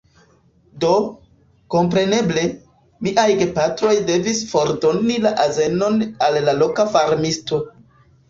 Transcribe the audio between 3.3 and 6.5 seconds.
gepatroj devis fordoni la azenon al